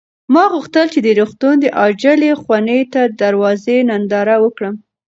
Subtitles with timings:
[0.33, 4.75] ما غوښتل چې د روغتون د عاجلې خونې د دروازې ننداره وکړم.